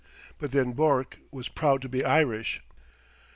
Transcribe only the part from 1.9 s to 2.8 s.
Irish.